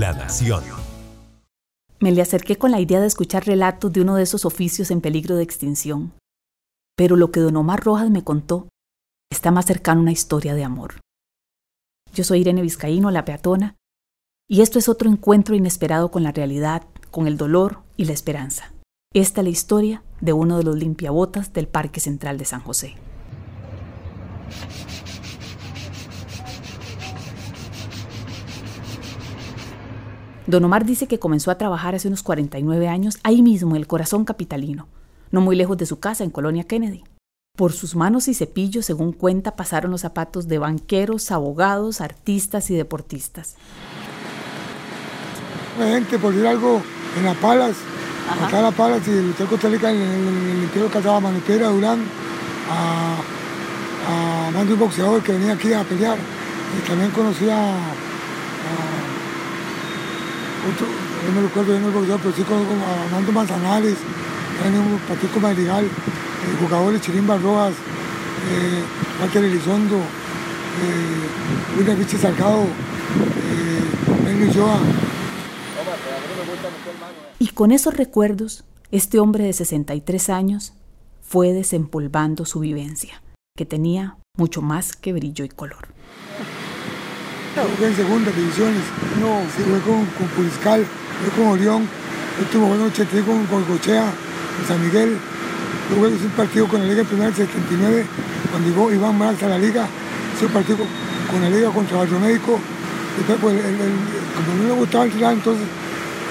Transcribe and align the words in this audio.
La 0.00 0.14
Nación. 0.14 0.64
Me 2.00 2.10
le 2.10 2.22
acerqué 2.22 2.56
con 2.56 2.70
la 2.70 2.80
idea 2.80 3.02
de 3.02 3.06
escuchar 3.06 3.44
relatos 3.44 3.92
de 3.92 4.00
uno 4.00 4.14
de 4.14 4.22
esos 4.22 4.46
oficios 4.46 4.90
en 4.90 5.02
peligro 5.02 5.36
de 5.36 5.42
extinción. 5.42 6.14
Pero 6.96 7.16
lo 7.16 7.30
que 7.30 7.40
don 7.40 7.58
Omar 7.58 7.84
Rojas 7.84 8.08
me 8.08 8.24
contó 8.24 8.70
está 9.30 9.50
más 9.50 9.66
cercano 9.66 10.00
a 10.00 10.04
una 10.04 10.12
historia 10.12 10.54
de 10.54 10.64
amor. 10.64 11.00
Yo 12.14 12.24
soy 12.24 12.40
Irene 12.40 12.62
Vizcaíno, 12.62 13.10
la 13.10 13.26
peatona, 13.26 13.76
y 14.48 14.62
esto 14.62 14.78
es 14.78 14.88
otro 14.88 15.10
encuentro 15.10 15.54
inesperado 15.54 16.10
con 16.10 16.22
la 16.22 16.32
realidad, 16.32 16.84
con 17.10 17.26
el 17.26 17.36
dolor 17.36 17.82
y 17.98 18.06
la 18.06 18.14
esperanza. 18.14 18.72
Esta 19.12 19.42
es 19.42 19.44
la 19.44 19.50
historia 19.50 20.02
de 20.22 20.32
uno 20.32 20.56
de 20.56 20.64
los 20.64 20.76
limpiabotas 20.76 21.52
del 21.52 21.68
Parque 21.68 22.00
Central 22.00 22.38
de 22.38 22.46
San 22.46 22.62
José. 22.62 22.94
Don 30.50 30.64
Omar 30.64 30.84
dice 30.84 31.06
que 31.06 31.20
comenzó 31.20 31.52
a 31.52 31.58
trabajar 31.58 31.94
hace 31.94 32.08
unos 32.08 32.24
49 32.24 32.88
años 32.88 33.18
ahí 33.22 33.40
mismo, 33.40 33.70
en 33.70 33.76
el 33.76 33.86
corazón 33.86 34.24
capitalino, 34.24 34.88
no 35.30 35.40
muy 35.40 35.54
lejos 35.54 35.78
de 35.78 35.86
su 35.86 36.00
casa, 36.00 36.24
en 36.24 36.30
Colonia 36.30 36.64
Kennedy. 36.64 37.04
Por 37.56 37.72
sus 37.72 37.94
manos 37.94 38.26
y 38.26 38.34
cepillos, 38.34 38.84
según 38.84 39.12
cuenta, 39.12 39.54
pasaron 39.54 39.92
los 39.92 40.00
zapatos 40.00 40.48
de 40.48 40.58
banqueros, 40.58 41.30
abogados, 41.30 42.00
artistas 42.00 42.68
y 42.70 42.74
deportistas. 42.74 43.54
La 45.78 45.86
gente, 45.86 46.18
por 46.18 46.32
decir 46.32 46.48
algo, 46.48 46.82
en 47.16 47.24
las 47.24 47.36
palas, 47.36 47.76
acá 48.44 48.60
las 48.60 48.74
palas 48.74 49.06
y 49.06 49.10
el 49.12 49.30
Hotel 49.30 49.46
Costa 49.46 49.68
Rica, 49.68 49.92
en 49.92 50.00
el 50.00 50.62
interior 50.64 50.90
casaba 50.90 51.20
Manipera, 51.20 51.68
Durán, 51.68 52.00
a, 52.68 53.16
a 54.48 54.64
de 54.64 54.72
un 54.72 54.78
boxeador 54.80 55.22
que 55.22 55.32
venía 55.32 55.52
aquí 55.52 55.72
a 55.72 55.84
pelear. 55.84 56.18
Y 56.76 56.88
también 56.88 57.10
conocía 57.12 57.56
a, 57.56 58.99
otro, 60.68 60.86
no 61.34 61.42
recuerdo 61.42 61.72
bien 61.72 61.84
el 61.84 61.90
boxeador, 61.90 62.20
pero 62.20 62.34
sí 62.36 62.42
conozco 62.42 62.74
a 62.74 63.04
Armando 63.04 63.32
Manzanares, 63.32 63.96
un 64.66 64.98
Patico 65.08 65.40
Madrigal, 65.40 65.84
eh, 65.84 66.56
jugadores 66.60 67.00
Chirimba 67.00 67.38
Rojas, 67.38 67.74
eh, 68.48 68.82
Walter 69.20 69.44
Elizondo, 69.44 69.96
eh, 69.96 71.78
William 71.78 71.98
Vichy 71.98 72.16
Salgado, 72.16 72.64
eh, 72.64 74.50
Joa. 74.54 74.78
Y 77.38 77.48
con 77.48 77.72
esos 77.72 77.94
recuerdos, 77.96 78.64
este 78.90 79.18
hombre 79.18 79.44
de 79.44 79.52
63 79.52 80.30
años 80.30 80.72
fue 81.20 81.52
desempolvando 81.52 82.44
su 82.44 82.60
vivencia, 82.60 83.22
que 83.56 83.66
tenía 83.66 84.16
mucho 84.36 84.62
más 84.62 84.96
que 84.96 85.12
brillo 85.12 85.44
y 85.44 85.48
color. 85.48 85.88
Jugué 87.54 87.88
en 87.88 87.96
segunda 87.96 88.30
divisiones, 88.30 88.82
no, 89.20 89.42
sí, 89.54 89.62
jugué 89.66 89.80
con, 89.80 90.06
con 90.06 90.26
Puriscal, 90.36 90.86
jugué 91.18 91.30
con 91.36 91.46
Orión, 91.48 91.88
juego 92.52 92.74
en 92.76 92.82
83 92.82 93.24
con 93.24 93.46
Colcochea, 93.46 94.04
en 94.04 94.68
San 94.68 94.80
Miguel, 94.84 95.18
jugué 95.94 96.08
un 96.08 96.30
partido 96.36 96.68
con 96.68 96.80
la 96.80 96.86
Liga 96.86 97.04
primera 97.04 97.34
79, 97.34 98.06
cuando 98.50 98.68
llegó 98.68 98.92
Iván 98.92 99.18
Morales 99.18 99.42
a 99.42 99.48
la 99.48 99.58
Liga, 99.58 99.86
hice 100.34 100.46
un 100.46 100.52
partido 100.52 100.78
con 101.28 101.42
la 101.42 101.50
Liga 101.50 101.70
contra 101.70 101.98
Barrio 101.98 102.20
Médico, 102.20 102.58
después 103.16 103.38
pues, 103.40 103.64
el, 103.64 103.74
el, 103.74 103.92
como 104.36 104.62
no 104.62 104.74
me 104.74 104.80
gustaba 104.80 105.04
entrenar, 105.04 105.32
entonces 105.34 105.66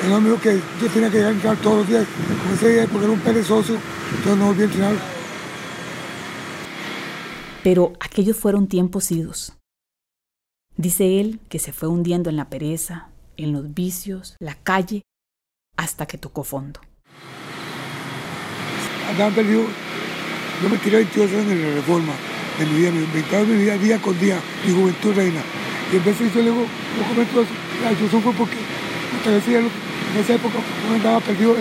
el 0.06 0.14
hombre 0.14 0.32
dijo 0.32 0.42
que 0.42 0.62
yo 0.82 0.88
tenía 0.92 1.10
que 1.10 1.18
llegar 1.18 1.32
a 1.32 1.36
entrenar 1.36 1.58
todos 1.58 1.78
los 1.80 1.88
días, 1.88 2.06
como 2.42 2.56
ese 2.56 2.70
día 2.70 2.88
porque 2.88 3.06
era 3.06 3.14
un 3.14 3.20
perezoso, 3.20 3.74
entonces 4.16 4.38
no 4.38 4.46
volví 4.48 4.62
a 4.62 4.66
entrenar. 4.66 4.94
Pero 7.62 7.94
aquellos 8.00 8.38
fueron 8.38 8.68
tiempos 8.68 9.12
idos. 9.12 9.59
Dice 10.80 11.20
él 11.20 11.42
que 11.50 11.60
se 11.60 11.74
fue 11.74 11.90
hundiendo 11.90 12.30
en 12.30 12.38
la 12.38 12.50
pereza, 12.50 13.10
en 13.36 13.52
los 13.52 13.74
vicios, 13.74 14.38
la 14.40 14.56
calle, 14.56 15.02
hasta 15.76 16.06
que 16.06 16.18
tocó 16.18 16.46
fondo. 16.46 16.80
Andaba 19.10 19.36
perdido, 19.36 19.64
yo 20.64 20.70
me 20.70 20.78
tiré 20.78 21.00
22 21.00 21.32
años 21.32 21.52
en 21.52 21.62
la 21.64 21.76
reforma 21.76 22.14
de 22.58 22.66
mi 22.66 22.80
vida, 22.80 22.92
me 22.92 23.04
inventaba 23.04 23.44
mi 23.44 23.58
vida 23.58 23.78
día 23.78 24.02
con 24.02 24.18
día, 24.22 24.40
mi 24.66 24.74
juventud 24.74 25.14
reina. 25.14 25.42
Y 25.92 25.98
en 25.98 26.06
vez 26.06 26.18
de 26.18 26.28
eso, 26.28 26.42
luego, 26.42 26.62
yo 26.62 27.08
comento 27.10 27.42
eso, 27.42 27.52
la 27.84 28.22
fue 28.22 28.34
porque, 28.36 28.58
hasta 29.18 29.32
decía, 29.32 29.60
en 29.60 30.18
esa 30.18 30.36
época, 30.36 30.60
yo 30.88 30.96
andaba 30.96 31.20
perdido. 31.20 31.56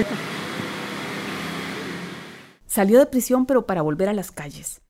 Salió 2.67 3.01
de 3.01 3.07
prisión, 3.07 3.47
pero 3.47 3.67
para 3.67 3.83
volver 3.83 4.09
a 4.09 4.15
las 4.15 4.31
calles. 4.31 4.81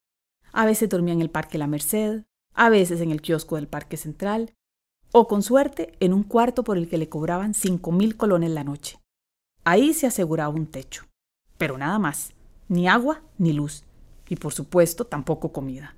A 0.53 0.67
veces 0.67 0.91
dormía 0.91 1.15
en 1.15 1.23
el 1.23 1.31
Parque 1.31 1.57
La 1.57 1.67
Merced, 1.67 2.25
a 2.59 2.71
veces 2.71 3.01
en 3.01 3.13
el 3.13 3.23
kiosco 3.23 3.55
del 3.55 3.69
Parque 3.69 3.97
Central, 3.97 4.53
o 5.13 5.29
con 5.29 5.43
suerte 5.45 5.93
en 6.01 6.13
un 6.13 6.25
cuarto 6.25 6.65
por 6.65 6.77
el 6.77 6.89
que 6.89 6.99
le 6.99 7.09
cobraban 7.09 7.55
cinco 7.55 7.93
mil 7.93 8.17
colones 8.17 8.51
la 8.51 8.65
noche. 8.65 8.99
Ahí 9.63 9.95
se 9.95 10.09
aseguraba 10.09 10.53
un 10.53 10.67
techo, 10.67 11.05
pero 11.57 11.79
nada 11.79 12.01
más, 12.01 12.35
ni 12.67 12.89
agua 12.89 13.23
ni 13.39 13.53
luz, 13.53 13.85
y 14.29 14.35
por 14.35 14.53
supuesto 14.53 15.05
tampoco 15.05 15.53
comida. 15.53 15.95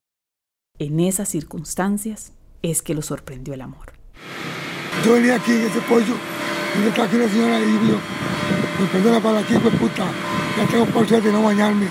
En 0.78 1.00
esas 1.00 1.30
circunstancias 1.30 2.34
es 2.60 2.82
que 2.82 2.94
lo 2.94 3.00
sorprendió 3.00 3.54
el 3.54 3.62
amor. 3.62 3.94
Yo 5.02 5.14
venía 5.14 5.36
aquí 5.36 5.52
en 5.52 5.62
ese 5.62 5.80
pollo, 5.80 6.14
y 6.76 6.84
me 6.84 6.90
traje 6.90 7.16
una 7.16 7.28
señora 7.28 7.58
y 7.58 7.72
yo, 7.72 7.96
me 8.80 8.86
perdona 8.92 9.20
para 9.22 9.38
aquí, 9.38 9.54
pues 9.54 9.74
puta, 9.76 10.06
ya 10.58 10.66
tengo 10.70 10.84
por 10.84 11.08
suerte 11.08 11.32
no 11.32 11.42
bañarme, 11.42 11.88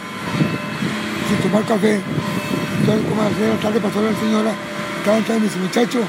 sin 1.27 1.37
tomar 1.41 1.65
café. 1.65 1.99
Entonces, 2.89 3.07
como 3.07 3.21
a 3.21 3.25
las 3.25 3.33
6 3.33 3.47
de 3.47 3.53
la 3.53 3.61
tarde 3.61 3.79
pasó 3.81 4.01
la 4.01 4.19
señora, 4.19 4.51
estaba 4.97 5.17
entrando 5.17 5.45
y 5.45 5.47
me 5.47 5.53
dice, 5.53 5.59
muchacho, 5.59 5.99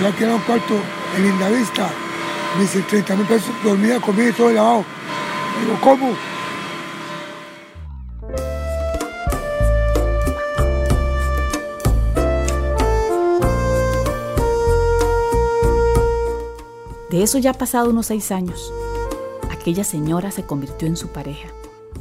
yo 0.00 0.06
aquí 0.06 0.24
un 0.24 0.40
cuarto 0.40 0.74
en 1.16 1.22
Lindavista, 1.22 1.88
me 2.56 2.62
dice, 2.62 2.82
30 2.82 3.16
mil 3.16 3.26
pesos, 3.26 3.50
dormida, 3.64 3.98
comida 4.00 4.28
y 4.28 4.32
todo 4.32 4.50
lavado. 4.50 4.84
Digo, 5.62 5.78
¿cómo? 5.80 6.12
De 17.08 17.22
eso 17.22 17.38
ya 17.38 17.52
ha 17.52 17.54
pasado 17.54 17.88
unos 17.88 18.06
seis 18.06 18.30
años. 18.30 18.74
Aquella 19.50 19.84
señora 19.84 20.30
se 20.30 20.44
convirtió 20.44 20.86
en 20.86 20.98
su 20.98 21.08
pareja, 21.08 21.48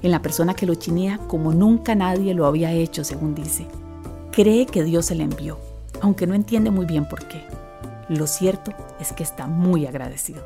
en 0.02 0.12
la 0.12 0.22
persona 0.22 0.56
que 0.56 0.66
lo 0.66 0.76
chinea 0.76 1.20
como 1.30 1.54
nunca 1.54 1.96
nadie 1.96 2.34
lo 2.34 2.48
había 2.48 2.74
hecho, 2.74 3.06
según 3.06 3.34
dice. 3.34 3.66
Cree 4.40 4.66
que 4.66 4.86
Dios 4.86 5.08
se 5.08 5.16
le 5.16 5.26
envió, 5.26 5.60
aunque 6.00 6.26
no 6.26 6.34
entiende 6.34 6.72
muy 6.72 6.86
bien 6.86 7.04
por 7.10 7.28
qué. 7.28 7.44
Lo 8.08 8.26
cierto 8.26 8.72
es 8.98 9.12
que 9.12 9.22
está 9.22 9.48
muy 9.48 9.86
agradecido. 9.86 10.42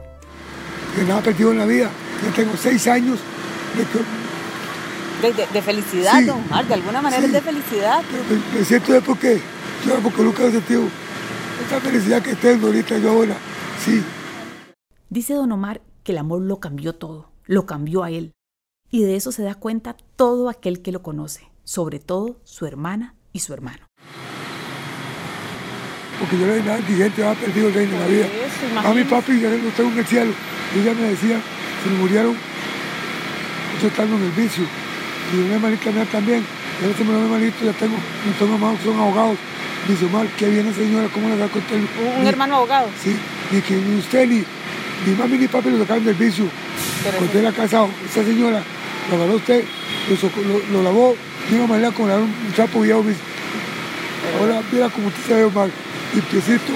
Que 0.95 1.03
nada 1.03 1.21
perdido 1.21 1.51
en 1.51 1.59
la 1.59 1.67
vida. 1.67 1.91
Yo 2.25 2.33
tengo 2.33 2.57
seis 2.57 2.87
años 2.87 3.19
de, 5.21 5.27
de, 5.27 5.33
de, 5.35 5.45
de 5.47 5.61
felicidad, 5.61 6.17
Sí. 6.17 6.25
don 6.25 6.39
Omar, 6.41 6.67
de 6.67 6.73
alguna 6.73 7.03
manera 7.03 7.21
Sí. 7.21 7.27
es 7.27 7.33
de 7.33 7.41
felicidad. 7.41 8.01
Pero 8.09 8.23
me, 8.51 8.57
me 8.59 8.65
siento 8.65 8.93
de 8.93 9.01
porque, 9.01 9.39
yo 9.85 9.99
porque 10.01 10.23
nunca 10.23 10.43
he 10.43 10.51
sentido 10.51 10.85
esa 11.67 11.79
felicidad 11.79 12.23
que 12.23 12.33
tengo 12.33 12.65
ahorita 12.65 12.97
yo 12.97 13.11
ahora. 13.11 13.37
Sí, 13.85 14.01
Dice 15.11 15.35
don 15.35 15.51
Omar 15.51 15.81
que 16.03 16.13
el 16.13 16.17
amor 16.17 16.41
lo 16.41 16.59
cambió 16.59 16.95
todo, 16.95 17.29
lo 17.45 17.67
cambió 17.67 18.01
a 18.01 18.09
él. 18.09 18.31
Y 18.89 19.03
de 19.03 19.17
eso 19.17 19.31
se 19.31 19.43
da 19.43 19.53
cuenta 19.53 19.95
todo 20.15 20.49
aquel 20.49 20.81
que 20.81 20.91
lo 20.91 21.03
conoce, 21.03 21.47
sobre 21.63 21.99
todo 21.99 22.37
su 22.43 22.65
hermana 22.65 23.13
y 23.33 23.39
su 23.39 23.53
hermano. 23.53 23.79
porque 26.19 26.37
yo 26.37 26.45
no 26.47 26.53
era 26.53 26.63
nada 26.63 26.79
indigente, 26.79 27.25
había 27.25 27.39
perdido 27.41 27.67
el 27.67 27.73
reino 27.73 27.93
de 27.93 27.99
la 27.99 28.07
vida. 28.07 28.25
Eso, 28.27 28.87
A 28.87 28.93
mi 28.93 29.03
papi 29.03 29.39
ya 29.41 29.49
lo 29.49 29.57
tengo 29.75 29.89
en 29.91 29.97
el 29.99 30.05
cielo. 30.05 30.31
Y 30.75 30.79
ella 30.79 30.93
me 30.93 31.07
decía, 31.09 31.37
se 31.83 31.89
me 31.89 31.97
murieron, 31.97 32.35
yo 33.81 33.87
estando 33.87 34.15
en 34.15 34.23
el 34.23 34.31
vicio. 34.31 34.63
Y 35.33 35.37
una 35.41 35.55
hermanita 35.55 35.91
mía 35.91 36.05
también. 36.11 36.45
Y 36.79 36.85
ahora 36.85 36.97
se 36.97 37.03
me 37.03 37.11
lo 37.13 37.19
hermanito, 37.23 37.65
ya 37.65 37.73
tengo, 37.73 37.95
mis 38.25 38.39
dos 38.39 38.49
hermanos 38.49 38.79
son 38.85 38.97
abogados. 38.99 39.37
Dice, 39.87 40.05
Omar, 40.05 40.27
qué 40.37 40.47
viene 40.49 40.73
señora, 40.73 41.09
¿cómo 41.13 41.27
le 41.27 41.35
da 41.37 41.47
con 41.49 41.61
usted? 41.61 41.75
Un, 41.75 42.23
Ni- 42.23 42.29
hermano 42.29 42.55
abogado. 42.57 42.87
Sí, 43.03 43.13
ni 43.51 43.59
que 43.61 43.73
ni 43.75 43.99
usted 43.99 44.25
ni, 44.29 44.43
ni 45.05 45.15
mami 45.17 45.37
ni 45.39 45.47
papi 45.49 45.71
lo 45.71 45.79
sacaron 45.79 46.05
del 46.05 46.15
vicio. 46.15 46.45
Pero 47.03 47.17
Cuando 47.17 47.37
él 47.39 47.45
era 47.45 47.51
casado, 47.53 47.89
esa 48.09 48.23
señora 48.23 48.63
lo 49.09 49.15
agarró 49.17 49.35
usted, 49.35 49.65
lo, 50.07 50.43
lo- 50.47 50.65
lo 50.71 50.83
lavó 50.83 51.15
de 51.49 51.55
una 51.55 51.67
manera 51.67 51.91
como 51.91 52.07
le 52.07 52.15
un, 52.15 52.23
un 52.23 52.53
trapo 52.55 52.81
dice, 52.83 53.15
Ahora 54.39 54.61
mira 54.71 54.89
cómo 54.89 55.07
usted 55.07 55.21
se 55.23 55.33
ve, 55.35 55.43
Omar, 55.45 55.69
limpiecito. 56.13 56.73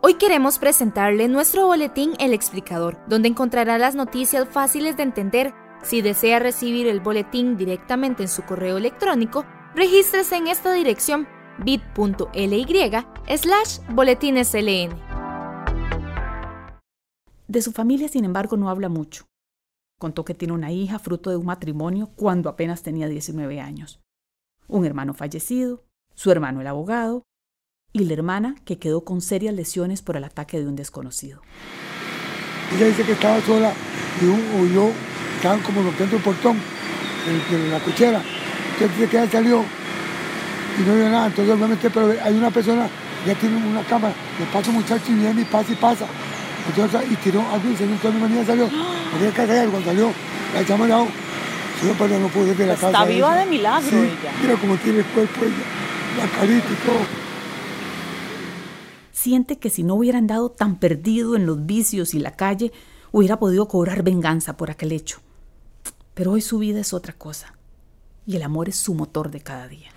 Hoy 0.00 0.14
queremos 0.14 0.58
presentarle 0.58 1.28
nuestro 1.28 1.66
boletín 1.66 2.12
El 2.18 2.32
Explicador, 2.32 2.98
donde 3.06 3.28
encontrará 3.28 3.78
las 3.78 3.94
noticias 3.94 4.48
fáciles 4.48 4.96
de 4.96 5.04
entender. 5.04 5.54
Si 5.82 6.00
desea 6.00 6.38
recibir 6.38 6.86
el 6.86 7.00
boletín 7.00 7.56
directamente 7.56 8.22
en 8.22 8.28
su 8.28 8.42
correo 8.42 8.78
electrónico, 8.78 9.44
regístrese 9.74 10.36
en 10.36 10.48
esta 10.48 10.72
dirección 10.72 11.26
bit.ly 11.58 12.66
slash 13.36 13.78
boletinesln. 13.90 14.90
De 17.48 17.62
su 17.62 17.72
familia, 17.72 18.08
sin 18.08 18.24
embargo, 18.24 18.56
no 18.56 18.70
habla 18.70 18.88
mucho. 18.88 19.31
Contó 20.02 20.24
que 20.24 20.34
tiene 20.34 20.52
una 20.52 20.72
hija 20.72 20.98
fruto 20.98 21.30
de 21.30 21.36
un 21.36 21.46
matrimonio 21.46 22.10
cuando 22.16 22.48
apenas 22.48 22.82
tenía 22.82 23.06
19 23.06 23.60
años. 23.60 24.00
Un 24.66 24.84
hermano 24.84 25.14
fallecido, 25.14 25.84
su 26.16 26.32
hermano 26.32 26.60
el 26.60 26.66
abogado, 26.66 27.22
y 27.92 28.00
la 28.00 28.14
hermana 28.14 28.56
que 28.64 28.80
quedó 28.80 29.04
con 29.04 29.20
serias 29.20 29.54
lesiones 29.54 30.02
por 30.02 30.16
el 30.16 30.24
ataque 30.24 30.58
de 30.58 30.66
un 30.66 30.74
desconocido. 30.74 31.40
Ella 32.74 32.86
dice 32.86 33.04
que 33.04 33.12
estaba 33.12 33.40
sola 33.42 33.72
y 34.20 34.24
un, 34.24 34.74
yo 34.74 34.90
estaban 35.36 35.62
como 35.62 35.84
rompiendo 35.84 36.16
el 36.16 36.22
portón 36.24 36.56
de 37.52 37.70
la 37.70 37.78
cochera. 37.78 38.20
Entonces 38.72 38.98
dice 38.98 39.08
que 39.08 39.18
ella 39.18 39.30
salió 39.30 39.64
y 40.80 40.82
no 40.82 40.96
vio 40.96 41.10
nada. 41.10 41.28
Entonces 41.28 41.54
obviamente, 41.54 41.88
pero 41.90 42.12
hay 42.24 42.36
una 42.36 42.50
persona, 42.50 42.88
ya 43.24 43.36
tiene 43.36 43.56
una 43.68 43.84
cámara, 43.84 44.16
le 44.36 44.46
pasa 44.46 44.68
un 44.68 44.78
muchacho 44.78 45.12
y 45.12 45.14
viene 45.14 45.42
y 45.42 45.44
pasa 45.44 45.72
y 45.72 45.76
pasa. 45.76 46.06
Entonces, 46.68 47.10
y 47.10 47.16
tiró 47.16 47.40
algo 47.40 47.70
y 47.70 47.76
salió, 47.76 47.92
entonces 47.94 48.14
mi 48.14 48.20
manía 48.20 48.44
salió. 48.44 48.68
Porque 49.10 49.26
ella 49.26 49.34
casa 49.34 49.70
cuando 49.70 49.84
salió, 49.84 50.12
la 50.54 50.60
echamos 50.60 50.84
al 50.84 50.88
lado. 50.88 51.06
Yo 51.82 51.94
pero 51.98 52.18
no 52.20 52.28
pude 52.28 52.54
ver 52.54 52.68
la 52.68 52.74
casa. 52.74 52.86
Está 52.88 53.04
viva 53.04 53.36
de 53.36 53.46
milagro 53.46 53.90
Sí, 53.90 53.96
ella. 53.96 54.32
Mira 54.40 54.56
cómo 54.60 54.76
tiene 54.76 54.98
el 55.00 55.04
cuerpo 55.06 55.44
ella, 55.44 56.22
la 56.22 56.38
carita 56.38 56.68
y 56.70 56.86
todo. 56.86 57.22
Siente 59.10 59.58
que 59.58 59.70
si 59.70 59.82
no 59.82 59.94
hubiera 59.94 60.18
andado 60.18 60.50
tan 60.50 60.76
perdido 60.76 61.36
en 61.36 61.46
los 61.46 61.66
vicios 61.66 62.14
y 62.14 62.18
la 62.18 62.36
calle, 62.36 62.72
hubiera 63.10 63.38
podido 63.38 63.66
cobrar 63.68 64.02
venganza 64.02 64.56
por 64.56 64.70
aquel 64.70 64.92
hecho. 64.92 65.18
Pero 66.14 66.32
hoy 66.32 66.40
su 66.40 66.58
vida 66.58 66.80
es 66.80 66.92
otra 66.92 67.14
cosa. 67.14 67.54
Y 68.26 68.36
el 68.36 68.42
amor 68.42 68.68
es 68.68 68.76
su 68.76 68.94
motor 68.94 69.30
de 69.30 69.40
cada 69.40 69.66
día. 69.66 69.90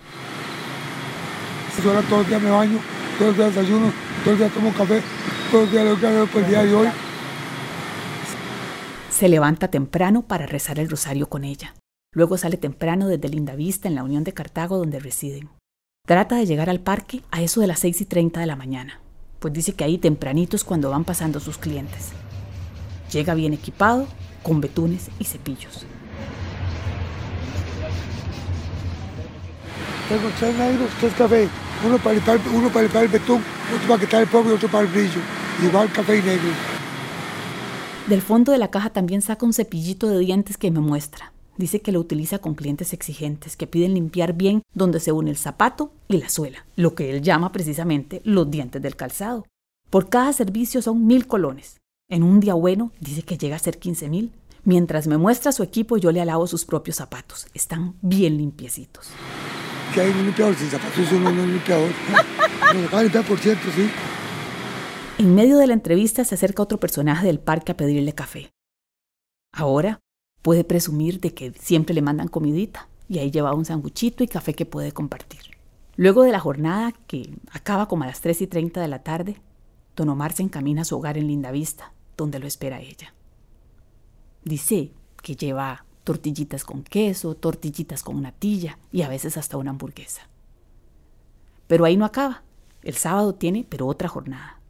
Yo 1.82 1.90
ahora 1.90 2.02
todos 2.02 2.20
los 2.20 2.28
días 2.28 2.42
me 2.42 2.50
baño, 2.50 2.78
todos 3.18 3.36
los 3.36 3.36
días 3.36 3.54
desayuno, 3.54 3.92
todos 4.24 4.26
los 4.26 4.38
días 4.38 4.52
tomo 4.52 4.72
café, 4.72 5.02
lo 5.52 5.70
que 6.30 6.74
hoy. 6.74 6.88
Se 9.10 9.28
levanta 9.28 9.68
temprano 9.68 10.22
para 10.22 10.46
rezar 10.46 10.78
el 10.78 10.90
rosario 10.90 11.28
con 11.28 11.44
ella. 11.44 11.74
Luego 12.12 12.36
sale 12.36 12.56
temprano 12.56 13.08
desde 13.08 13.28
Lindavista 13.28 13.88
en 13.88 13.94
la 13.94 14.02
Unión 14.02 14.24
de 14.24 14.32
Cartago 14.32 14.78
donde 14.78 14.98
residen. 14.98 15.48
Trata 16.06 16.36
de 16.36 16.46
llegar 16.46 16.70
al 16.70 16.80
parque 16.80 17.22
a 17.30 17.42
eso 17.42 17.60
de 17.60 17.66
las 17.66 17.80
6 17.80 18.02
y 18.02 18.04
30 18.04 18.40
de 18.40 18.46
la 18.46 18.56
mañana, 18.56 19.00
pues 19.38 19.52
dice 19.52 19.72
que 19.72 19.84
ahí 19.84 19.98
tempranito 19.98 20.56
es 20.56 20.64
cuando 20.64 20.90
van 20.90 21.04
pasando 21.04 21.40
sus 21.40 21.58
clientes. 21.58 22.10
Llega 23.12 23.34
bien 23.34 23.52
equipado, 23.52 24.06
con 24.42 24.60
betunes 24.60 25.10
y 25.18 25.24
cepillos. 25.24 25.84
Tengo 30.08 30.28
tres 30.38 30.56
negros, 30.56 30.90
tres 31.00 31.14
cafés, 31.14 31.50
uno 31.84 31.98
para 31.98 32.14
limpiar, 32.14 32.40
uno 32.52 32.68
para 32.68 32.82
limpiar 32.82 33.04
el 33.04 33.10
betún, 33.10 33.42
otro 33.74 33.88
para 33.88 34.00
quitar 34.00 34.22
el 34.22 34.28
polvo 34.28 34.50
y 34.50 34.54
otro 34.54 34.68
para 34.68 34.84
el 34.84 34.92
brillo. 34.92 35.20
Igual 35.62 35.90
café 35.92 36.18
y 36.18 36.22
negro. 36.22 36.48
Del 38.08 38.22
fondo 38.22 38.52
de 38.52 38.58
la 38.58 38.70
caja 38.70 38.90
también 38.90 39.20
saca 39.20 39.44
un 39.44 39.52
cepillito 39.52 40.08
de 40.08 40.18
dientes 40.20 40.56
que 40.56 40.70
me 40.70 40.80
muestra. 40.80 41.32
Dice 41.56 41.80
que 41.80 41.92
lo 41.92 42.00
utiliza 42.00 42.38
con 42.38 42.54
clientes 42.54 42.92
exigentes 42.92 43.56
que 43.56 43.66
piden 43.66 43.94
limpiar 43.94 44.34
bien 44.34 44.62
donde 44.74 45.00
se 45.00 45.12
une 45.12 45.30
el 45.30 45.38
zapato 45.38 45.90
y 46.06 46.18
la 46.18 46.28
suela, 46.28 46.66
lo 46.76 46.94
que 46.94 47.10
él 47.10 47.22
llama 47.22 47.50
precisamente 47.50 48.20
los 48.24 48.50
dientes 48.50 48.82
del 48.82 48.94
calzado. 48.94 49.46
Por 49.90 50.08
cada 50.08 50.32
servicio 50.32 50.82
son 50.82 51.06
mil 51.06 51.26
colones. 51.26 51.78
En 52.08 52.22
un 52.22 52.40
día 52.40 52.54
bueno 52.54 52.92
dice 53.00 53.22
que 53.22 53.38
llega 53.38 53.56
a 53.56 53.60
ser 53.60 53.78
15 53.78 54.08
mil. 54.08 54.32
Mientras 54.64 55.06
me 55.06 55.16
muestra 55.16 55.52
su 55.52 55.62
equipo 55.62 55.96
yo 55.96 56.12
le 56.12 56.20
alabo 56.20 56.46
sus 56.46 56.64
propios 56.64 56.96
zapatos. 56.96 57.46
Están 57.54 57.94
bien 58.02 58.36
limpiecitos. 58.36 59.08
Que 59.94 60.00
hay 60.00 60.10
un 60.10 60.24
limpiador 60.24 60.54
sin 60.54 60.68
zapatos, 60.68 61.12
uno 61.12 61.30
no 61.30 61.42
es 61.42 61.48
limpiador. 61.48 61.90
Lo 62.74 62.86
acaba 62.86 63.02
de 63.02 63.22
por 63.22 63.38
cierto, 63.38 63.70
sí. 63.74 63.88
En 65.18 65.34
medio 65.34 65.56
de 65.56 65.66
la 65.66 65.72
entrevista 65.72 66.24
se 66.24 66.34
acerca 66.34 66.62
otro 66.62 66.78
personaje 66.78 67.26
del 67.26 67.38
parque 67.38 67.72
a 67.72 67.76
pedirle 67.76 68.12
café. 68.12 68.50
Ahora 69.52 70.00
puede 70.42 70.64
presumir 70.64 71.20
de 71.20 71.32
que 71.32 71.52
siempre 71.52 71.94
le 71.94 72.02
mandan 72.02 72.28
comidita 72.28 72.88
y 73.08 73.18
ahí 73.18 73.30
lleva 73.30 73.54
un 73.54 73.64
sanguchito 73.64 74.22
y 74.22 74.28
café 74.28 74.54
que 74.54 74.66
puede 74.66 74.92
compartir. 74.92 75.40
Luego 75.96 76.22
de 76.22 76.32
la 76.32 76.40
jornada, 76.40 76.92
que 77.06 77.30
acaba 77.50 77.88
como 77.88 78.04
a 78.04 78.06
las 78.06 78.20
3 78.20 78.42
y 78.42 78.46
30 78.46 78.80
de 78.82 78.88
la 78.88 79.02
tarde, 79.02 79.40
don 79.96 80.10
Omar 80.10 80.32
se 80.34 80.42
encamina 80.42 80.82
a 80.82 80.84
su 80.84 80.96
hogar 80.96 81.16
en 81.16 81.28
Lindavista, 81.28 81.92
donde 82.18 82.38
lo 82.38 82.46
espera 82.46 82.80
ella. 82.80 83.14
Dice 84.44 84.92
que 85.22 85.36
lleva 85.36 85.86
tortillitas 86.06 86.64
con 86.64 86.84
queso, 86.84 87.34
tortillitas 87.34 88.04
con 88.04 88.22
natilla 88.22 88.78
y 88.92 89.02
a 89.02 89.08
veces 89.08 89.36
hasta 89.36 89.56
una 89.56 89.70
hamburguesa. 89.70 90.28
Pero 91.66 91.84
ahí 91.84 91.96
no 91.96 92.04
acaba. 92.04 92.44
El 92.82 92.94
sábado 92.94 93.34
tiene, 93.34 93.66
pero 93.68 93.88
otra 93.88 94.08
jornada. 94.08 94.60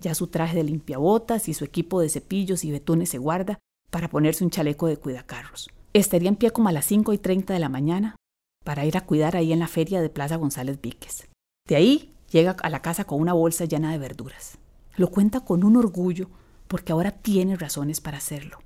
Ya 0.00 0.14
su 0.14 0.28
traje 0.28 0.56
de 0.56 0.64
limpiabotas 0.64 1.50
y 1.50 1.54
su 1.54 1.64
equipo 1.64 2.00
de 2.00 2.08
cepillos 2.08 2.64
y 2.64 2.70
betunes 2.70 3.10
se 3.10 3.18
guarda 3.18 3.58
para 3.90 4.08
ponerse 4.08 4.42
un 4.42 4.48
chaleco 4.48 4.86
de 4.86 4.96
cuidacarros. 4.96 5.68
Estaría 5.92 6.30
en 6.30 6.36
pie 6.36 6.50
como 6.50 6.70
a 6.70 6.72
las 6.72 6.86
5 6.86 7.12
y 7.12 7.18
30 7.18 7.52
de 7.52 7.60
la 7.60 7.68
mañana 7.68 8.16
para 8.64 8.86
ir 8.86 8.96
a 8.96 9.04
cuidar 9.04 9.36
ahí 9.36 9.52
en 9.52 9.58
la 9.58 9.68
feria 9.68 10.00
de 10.00 10.08
Plaza 10.08 10.36
González 10.36 10.80
Víquez. 10.80 11.28
De 11.68 11.76
ahí 11.76 12.14
llega 12.30 12.56
a 12.62 12.70
la 12.70 12.80
casa 12.80 13.04
con 13.04 13.20
una 13.20 13.34
bolsa 13.34 13.66
llena 13.66 13.92
de 13.92 13.98
verduras. 13.98 14.56
Lo 14.96 15.10
cuenta 15.10 15.40
con 15.40 15.62
un 15.62 15.76
orgullo 15.76 16.30
porque 16.68 16.92
ahora 16.92 17.10
tiene 17.10 17.56
razones 17.56 18.00
para 18.00 18.16
hacerlo. 18.16 18.60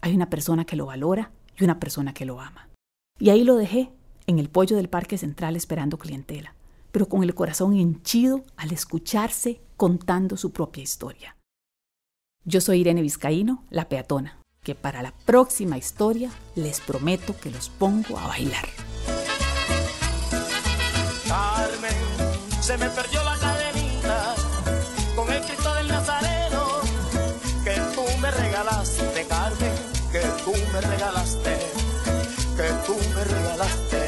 Hay 0.00 0.12
una 0.16 0.28
persona 0.28 0.64
que 0.64 0.74
lo 0.74 0.86
valora 0.86 1.30
y 1.58 1.64
una 1.64 1.80
persona 1.80 2.14
que 2.14 2.24
lo 2.24 2.40
ama. 2.40 2.68
Y 3.18 3.30
ahí 3.30 3.44
lo 3.44 3.56
dejé, 3.56 3.90
en 4.26 4.38
el 4.38 4.48
pollo 4.48 4.76
del 4.76 4.88
Parque 4.88 5.18
Central 5.18 5.56
esperando 5.56 5.98
clientela, 5.98 6.54
pero 6.92 7.08
con 7.08 7.22
el 7.22 7.34
corazón 7.34 7.74
henchido 7.74 8.44
al 8.56 8.72
escucharse 8.72 9.60
contando 9.76 10.36
su 10.36 10.52
propia 10.52 10.82
historia. 10.82 11.36
Yo 12.44 12.60
soy 12.60 12.80
Irene 12.80 13.02
Vizcaíno, 13.02 13.64
la 13.70 13.88
peatona, 13.88 14.38
que 14.62 14.74
para 14.74 15.02
la 15.02 15.12
próxima 15.24 15.76
historia 15.78 16.30
les 16.54 16.80
prometo 16.80 17.34
que 17.38 17.50
los 17.50 17.68
pongo 17.68 18.18
a 18.18 18.28
bailar. 18.28 18.66
Carmen, 21.26 21.92
se 22.60 22.78
me 22.78 22.88
me 30.72 30.80
regalaste, 30.80 31.56
que 32.56 32.86
tú 32.86 32.96
me 33.14 33.24
regalaste. 33.24 33.98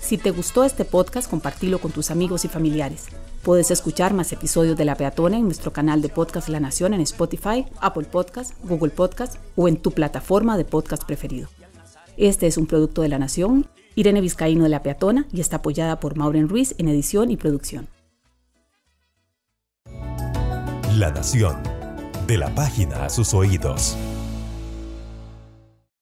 Si 0.00 0.18
te 0.18 0.30
gustó 0.30 0.64
este 0.64 0.84
podcast, 0.84 1.30
compartilo 1.30 1.78
con 1.78 1.92
tus 1.92 2.10
amigos 2.10 2.44
y 2.44 2.48
familiares. 2.48 3.06
Puedes 3.42 3.70
escuchar 3.70 4.12
más 4.12 4.32
episodios 4.32 4.76
de 4.76 4.84
La 4.84 4.96
Peatona 4.96 5.36
en 5.36 5.44
nuestro 5.44 5.72
canal 5.72 6.02
de 6.02 6.08
Podcast 6.08 6.48
La 6.48 6.60
Nación 6.60 6.94
en 6.94 7.00
Spotify, 7.00 7.64
Apple 7.80 8.04
Podcast, 8.10 8.52
Google 8.64 8.90
Podcast 8.90 9.36
o 9.56 9.68
en 9.68 9.76
tu 9.76 9.92
plataforma 9.92 10.56
de 10.58 10.64
podcast 10.64 11.04
preferido. 11.04 11.48
Este 12.16 12.46
es 12.46 12.58
un 12.58 12.66
producto 12.66 13.02
de 13.02 13.08
La 13.08 13.18
Nación, 13.18 13.68
Irene 13.94 14.20
Vizcaíno 14.20 14.64
de 14.64 14.70
La 14.70 14.82
Peatona 14.82 15.26
y 15.32 15.40
está 15.40 15.56
apoyada 15.56 16.00
por 16.00 16.16
Maureen 16.16 16.48
Ruiz 16.48 16.74
en 16.78 16.88
edición 16.88 17.30
y 17.30 17.36
producción. 17.36 17.88
La 20.96 21.10
Nación. 21.12 21.56
De 22.26 22.36
la 22.36 22.54
página 22.54 23.06
a 23.06 23.10
sus 23.10 23.32
oídos. 23.32 23.96